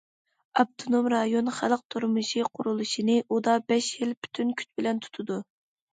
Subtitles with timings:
[0.61, 5.39] ئاپتونوم رايون خەلق تۇرمۇشى قۇرۇلۇشىنى ئۇدا بەش يىل پۈتۈن كۈچ بىلەن تۇتىدۇ.